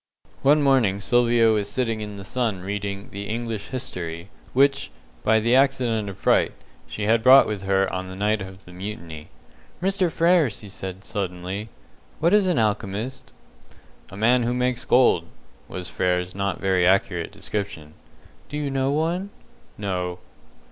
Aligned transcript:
One 0.41 0.63
morning 0.63 0.99
Sylvia 0.99 1.49
was 1.51 1.69
sitting 1.69 2.01
in 2.01 2.17
the 2.17 2.25
sun 2.25 2.61
reading 2.61 3.09
the 3.11 3.27
"English 3.29 3.67
History", 3.67 4.29
which, 4.51 4.89
by 5.21 5.39
the 5.39 5.55
accident 5.55 6.09
of 6.09 6.17
fright, 6.17 6.53
she 6.87 7.03
had 7.03 7.21
brought 7.21 7.45
with 7.45 7.61
her 7.61 7.87
on 7.93 8.07
the 8.07 8.15
night 8.15 8.41
of 8.41 8.65
the 8.65 8.73
mutiny. 8.73 9.29
"Mr. 9.79 10.09
Frere," 10.11 10.49
said 10.49 11.03
she, 11.03 11.07
suddenly, 11.07 11.69
"what 12.19 12.33
is 12.33 12.47
an 12.47 12.57
alchemist?" 12.57 13.31
"A 14.09 14.17
man 14.17 14.41
who 14.41 14.55
makes 14.55 14.85
gold," 14.85 15.25
was 15.67 15.87
Frere's 15.87 16.33
not 16.33 16.59
very 16.59 16.83
accurate 16.83 17.33
definition. 17.33 17.93
"Do 18.49 18.57
you 18.57 18.71
know 18.71 18.91
one?" 18.91 19.29
"No." 19.77 20.17